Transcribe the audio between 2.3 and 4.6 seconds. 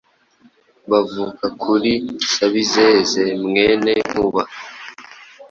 Sabizeze, mwene Nkuba,"